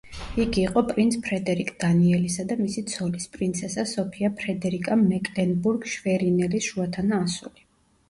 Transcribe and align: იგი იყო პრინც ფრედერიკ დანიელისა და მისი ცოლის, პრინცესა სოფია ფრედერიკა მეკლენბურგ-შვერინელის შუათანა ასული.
იგი 0.43 0.61
იყო 0.69 0.81
პრინც 0.91 1.17
ფრედერიკ 1.27 1.69
დანიელისა 1.83 2.47
და 2.53 2.57
მისი 2.63 2.85
ცოლის, 2.95 3.29
პრინცესა 3.37 3.87
სოფია 3.93 4.35
ფრედერიკა 4.43 5.01
მეკლენბურგ-შვერინელის 5.07 6.75
შუათანა 6.75 7.25
ასული. 7.31 7.71